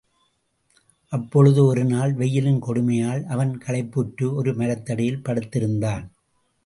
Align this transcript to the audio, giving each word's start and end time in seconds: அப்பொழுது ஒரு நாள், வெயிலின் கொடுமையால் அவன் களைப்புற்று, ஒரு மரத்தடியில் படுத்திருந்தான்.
அப்பொழுது 1.09 1.65
ஒரு 1.65 1.83
நாள், 1.85 2.13
வெயிலின் 2.13 2.61
கொடுமையால் 2.61 3.23
அவன் 3.23 3.61
களைப்புற்று, 3.67 4.33
ஒரு 4.33 4.53
மரத்தடியில் 4.53 5.21
படுத்திருந்தான். 5.29 6.05